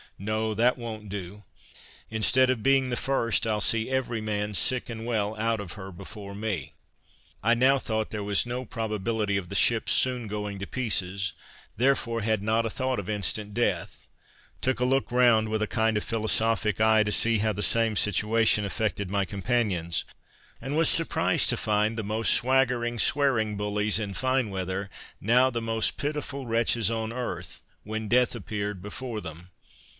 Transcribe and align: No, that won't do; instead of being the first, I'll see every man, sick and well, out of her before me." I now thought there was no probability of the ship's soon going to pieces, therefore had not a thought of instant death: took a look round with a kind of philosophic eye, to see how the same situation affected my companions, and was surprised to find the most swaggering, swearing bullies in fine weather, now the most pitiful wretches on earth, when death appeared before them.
No, 0.17 0.53
that 0.55 0.77
won't 0.77 1.09
do; 1.09 1.45
instead 2.11 2.49
of 2.51 2.61
being 2.63 2.89
the 2.89 2.95
first, 2.95 3.45
I'll 3.47 3.61
see 3.61 3.89
every 3.89 4.21
man, 4.21 4.53
sick 4.53 4.87
and 4.87 5.05
well, 5.05 5.35
out 5.37 5.59
of 5.59 5.73
her 5.73 5.91
before 5.91 6.33
me." 6.35 6.73
I 7.43 7.53
now 7.55 7.79
thought 7.79 8.11
there 8.11 8.23
was 8.23 8.45
no 8.45 8.63
probability 8.65 9.35
of 9.37 9.49
the 9.49 9.55
ship's 9.55 9.91
soon 9.91 10.27
going 10.27 10.57
to 10.59 10.67
pieces, 10.67 11.33
therefore 11.77 12.21
had 12.21 12.41
not 12.43 12.65
a 12.65 12.69
thought 12.69 12.99
of 12.99 13.09
instant 13.09 13.55
death: 13.55 14.07
took 14.59 14.79
a 14.79 14.85
look 14.85 15.11
round 15.11 15.49
with 15.49 15.61
a 15.61 15.67
kind 15.67 15.97
of 15.97 16.03
philosophic 16.03 16.79
eye, 16.81 17.03
to 17.03 17.11
see 17.11 17.39
how 17.39 17.53
the 17.53 17.61
same 17.63 17.95
situation 17.95 18.63
affected 18.65 19.09
my 19.09 19.25
companions, 19.25 20.03
and 20.59 20.75
was 20.77 20.89
surprised 20.89 21.49
to 21.49 21.57
find 21.57 21.95
the 21.97 22.03
most 22.03 22.33
swaggering, 22.33 22.97
swearing 22.99 23.55
bullies 23.55 23.97
in 23.99 24.13
fine 24.15 24.49
weather, 24.51 24.87
now 25.19 25.49
the 25.51 25.61
most 25.61 25.97
pitiful 25.97 26.45
wretches 26.45 26.89
on 26.91 27.11
earth, 27.13 27.61
when 27.83 28.07
death 28.07 28.35
appeared 28.35 28.81
before 28.83 29.19
them. 29.21 29.49